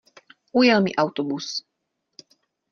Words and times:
Ujel 0.61 0.81
mi 0.85 0.95
autobus. 1.05 1.53